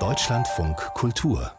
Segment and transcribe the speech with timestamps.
[0.00, 1.52] Deutschlandfunk Kultur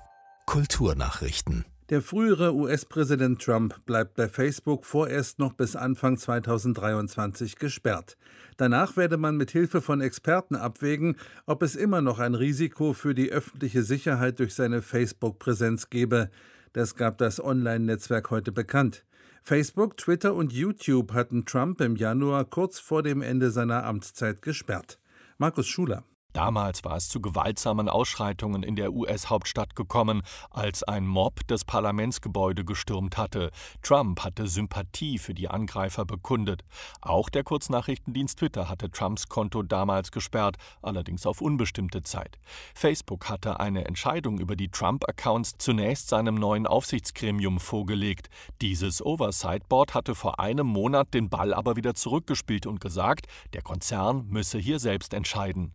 [0.45, 8.17] Kulturnachrichten der frühere US-Präsident Trump bleibt bei Facebook vorerst noch bis Anfang 2023 gesperrt.
[8.57, 11.15] Danach werde man mit Hilfe von Experten abwägen,
[11.45, 16.29] ob es immer noch ein Risiko für die öffentliche Sicherheit durch seine Facebook-Präsenz gebe.
[16.73, 19.05] Das gab das Online-Netzwerk heute bekannt.
[19.41, 24.99] Facebook, Twitter und YouTube hatten Trump im Januar kurz vor dem Ende seiner Amtszeit gesperrt.
[25.37, 26.03] Markus Schuler.
[26.35, 32.65] Damals war es zu gewaltsamen Ausschreitungen in der US-Hauptstadt gekommen, als ein Mob das Parlamentsgebäude
[32.65, 33.51] gestürmt hatte.
[33.81, 36.65] Trump hatte Sympathie für die Angreifer bekundet.
[36.99, 42.37] Auch der Kurznachrichtendienst Twitter hatte Trumps Konto damals gesperrt, allerdings auf unbestimmte Zeit.
[42.73, 48.27] Facebook hatte eine Entscheidung über die Trump-Accounts zunächst seinem neuen Aufsichtsgremium vorgelegt.
[48.61, 53.61] Dieses Oversight Board hatte vor einem Monat den Ball aber wieder zurückgespielt und gesagt, der
[53.61, 55.71] Konzern müsse hier selbst entscheiden.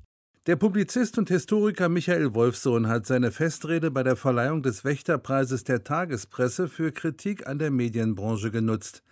[0.51, 5.85] Der Publizist und Historiker Michael Wolfsohn hat seine Festrede bei der Verleihung des Wächterpreises der
[5.85, 9.05] Tagespresse für Kritik an der Medienbranche genutzt.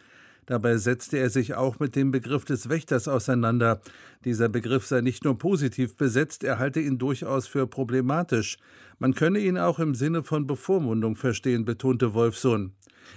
[0.48, 3.82] Dabei setzte er sich auch mit dem Begriff des Wächters auseinander.
[4.24, 8.56] Dieser Begriff sei nicht nur positiv besetzt, er halte ihn durchaus für problematisch.
[8.98, 12.72] Man könne ihn auch im Sinne von Bevormundung verstehen, betonte Wolfsohn.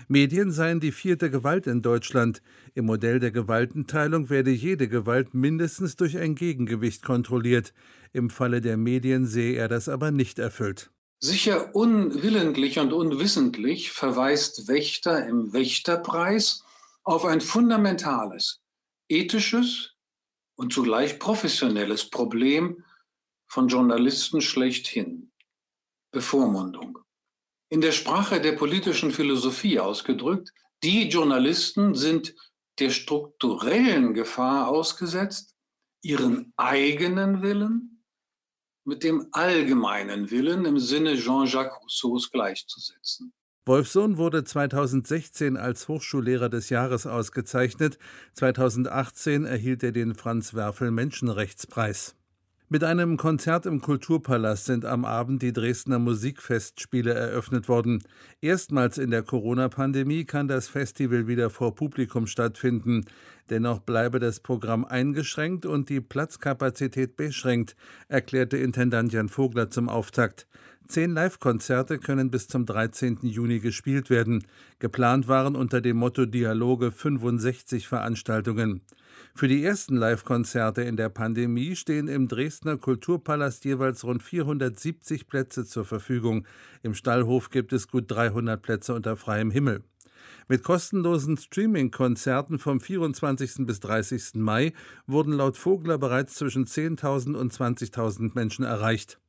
[0.10, 2.42] Medien seien die vierte Gewalt in Deutschland.
[2.74, 7.74] Im Modell der Gewaltenteilung werde jede Gewalt mindestens durch ein Gegengewicht kontrolliert.
[8.12, 10.92] Im Falle der Medien sehe er das aber nicht erfüllt.
[11.22, 16.66] Sicher unwillentlich und unwissentlich verweist Wächter im Wächterpreis
[17.04, 18.62] auf ein fundamentales,
[19.10, 19.94] ethisches
[20.56, 22.84] und zugleich professionelles Problem
[23.48, 25.32] von Journalisten schlechthin.
[26.12, 27.00] Bevormundung
[27.72, 30.52] in der Sprache der politischen Philosophie ausgedrückt,
[30.84, 32.36] die Journalisten sind
[32.80, 35.56] der strukturellen Gefahr ausgesetzt,
[36.04, 38.04] ihren eigenen Willen
[38.84, 43.32] mit dem allgemeinen Willen im Sinne Jean-Jacques Rousseaus gleichzusetzen.
[43.64, 48.00] Wolfsohn wurde 2016 als Hochschullehrer des Jahres ausgezeichnet.
[48.34, 52.16] 2018 erhielt er den Franz Werfel Menschenrechtspreis.
[52.70, 58.02] Mit einem Konzert im Kulturpalast sind am Abend die Dresdner Musikfestspiele eröffnet worden.
[58.40, 63.06] Erstmals in der Corona-Pandemie kann das Festival wieder vor Publikum stattfinden.
[63.52, 67.76] Dennoch bleibe das Programm eingeschränkt und die Platzkapazität beschränkt,
[68.08, 70.48] erklärte Intendant Jan Vogler zum Auftakt.
[70.92, 73.20] Zehn Live-Konzerte können bis zum 13.
[73.22, 74.46] Juni gespielt werden.
[74.80, 78.82] Geplant waren unter dem Motto Dialoge 65 Veranstaltungen.
[79.34, 85.64] Für die ersten Live-Konzerte in der Pandemie stehen im Dresdner Kulturpalast jeweils rund 470 Plätze
[85.64, 86.46] zur Verfügung.
[86.84, 89.86] Im Stallhof gibt es gut 300 Plätze unter freiem Himmel.
[90.50, 93.66] Mit kostenlosen Streaming-Konzerten vom 24.
[93.66, 94.32] bis 30.
[94.34, 94.74] Mai
[95.08, 99.22] wurden laut Vogler bereits zwischen 10.000 und 20.000 Menschen erreicht.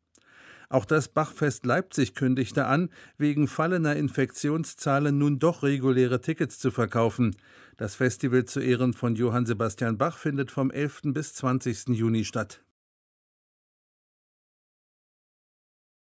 [0.73, 2.89] Auch das Bachfest Leipzig kündigte an,
[3.19, 7.37] wegen fallender Infektionszahlen nun doch reguläre Tickets zu verkaufen.
[7.77, 11.03] Das Festival zu Ehren von Johann Sebastian Bach findet vom 11.
[11.13, 11.89] bis 20.
[11.89, 12.63] Juni statt.